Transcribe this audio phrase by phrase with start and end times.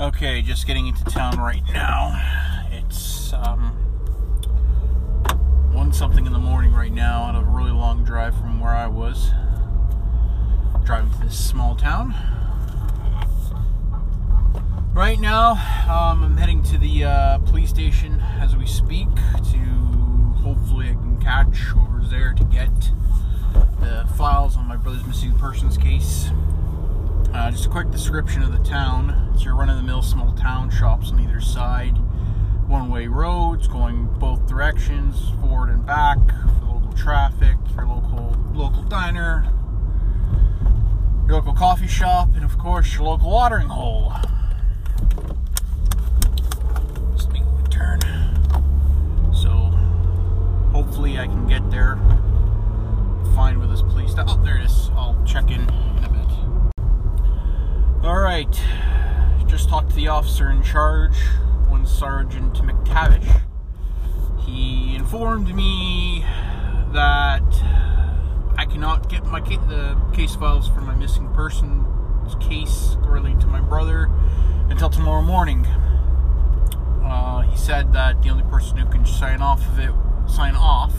[0.00, 2.12] Okay, just getting into town right now.
[2.70, 3.72] It's um,
[5.72, 7.22] one something in the morning right now.
[7.22, 9.30] On a really long drive from where I was.
[10.84, 12.14] Driving to this small town.
[14.94, 15.54] Right now,
[15.90, 19.08] um, I'm heading to the uh, police station as we speak
[19.50, 19.58] to
[20.44, 22.70] hopefully I can catch whoever's there to get
[23.80, 26.30] the files on my brother's missing persons case.
[27.34, 29.30] Uh, just a quick description of the town.
[29.34, 31.96] It's your run-of-the-mill small town, shops on either side,
[32.66, 36.18] one-way roads going both directions, forward and back
[36.58, 39.46] for local traffic, your local local diner,
[41.26, 44.12] your local coffee shop, and of course your local watering hole.
[47.12, 48.00] Just making a turn.
[49.32, 49.48] So
[50.72, 51.96] hopefully I can get there.
[53.36, 54.14] Find where this police.
[54.18, 54.90] Oh, there it is.
[54.94, 56.18] I'll check in in a bit.
[58.04, 58.20] All
[59.48, 61.16] Just talked to the officer in charge,
[61.66, 63.40] one Sergeant McTavish.
[64.46, 66.24] He informed me
[66.92, 67.42] that
[68.56, 73.48] I cannot get my ca- the case files for my missing persons case relating to
[73.48, 74.08] my brother
[74.68, 75.66] until tomorrow morning.
[77.02, 79.90] Uh, he said that the only person who can sign off of it,
[80.30, 80.94] sign off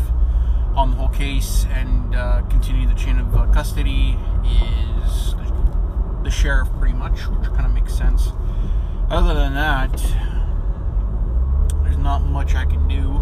[0.76, 5.49] on the whole case and uh, continue the chain of uh, custody is the,
[6.30, 8.32] the sheriff, pretty much, which kind of makes sense.
[9.10, 9.92] Other than that,
[11.84, 13.20] there's not much I can do.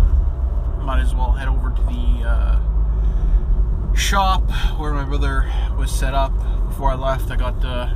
[0.83, 4.43] Might as well head over to the uh, shop
[4.77, 6.33] where my brother was set up.
[6.67, 7.89] Before I left, I got the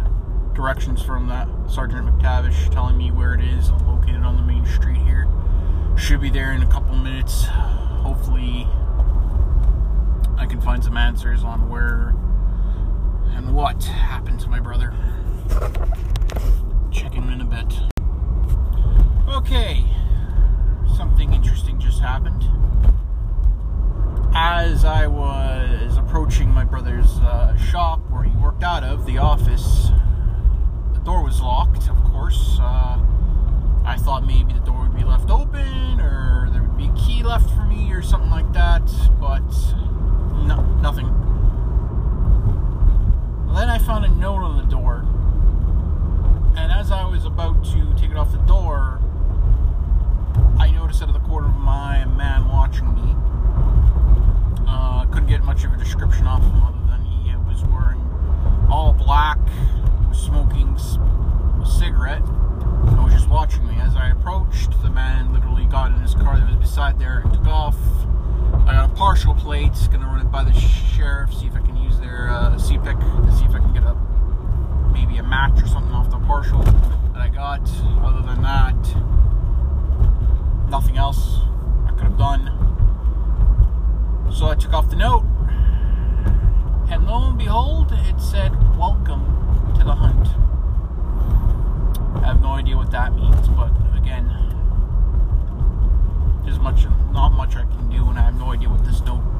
[0.53, 3.67] directions from that Sergeant McTavish telling me where it is.
[3.67, 5.27] I'm located on the main street here.
[5.97, 7.47] Should be there in a couple minutes.
[7.47, 8.65] Hopefully,
[10.37, 12.15] I can find some answers on where
[13.41, 14.93] and what happened to my brother.
[16.91, 17.73] Check in in a bit.
[19.27, 19.83] Okay,
[20.95, 22.43] something interesting just happened.
[24.33, 29.89] As I was approaching my brother's uh, shop where he worked out of, the office,
[30.93, 32.57] the door was locked, of course.
[32.61, 32.99] Uh,
[33.85, 37.23] I thought maybe the door would be left open or there would be a key
[37.23, 38.85] left for me or something like that,
[39.19, 39.41] but
[40.45, 41.07] no, nothing.
[43.53, 45.03] Then I found a note on the door,
[46.55, 49.01] and as I was about to take it off the door,
[50.57, 53.13] I noticed out of the corner of my man watching me.
[54.65, 57.99] Uh, couldn't get much of a description off him other than he was wearing
[58.71, 59.39] all black,
[60.13, 63.75] smoking a cigarette, and was just watching me.
[63.75, 67.33] As I approached, the man literally got in his car that was beside there and
[67.33, 67.75] took off.
[68.65, 69.87] I got a partial plates.
[69.87, 73.35] gonna run it by the sheriff, see if I can use their uh, CPIC to
[73.35, 73.95] see if I can get a
[74.93, 77.67] maybe a match or something off the partial that I got.
[78.05, 78.77] Other than that,
[80.69, 81.39] nothing else
[81.87, 82.45] I could have done.
[84.31, 85.25] So I took off the note,
[86.91, 90.27] and lo and behold, it said, Welcome to the hunt.
[92.23, 94.29] I have no idea what that means, but again,
[96.61, 99.30] much, not much I can do, and I have no idea what this note